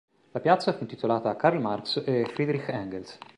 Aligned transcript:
La 0.31 0.39
piazza 0.39 0.73
fu 0.73 0.79
intitolata 0.81 1.29
a 1.29 1.35
Karl 1.35 1.59
Marx 1.61 2.01
e 2.03 2.25
Friedrich 2.33 2.67
Engels. 2.69 3.19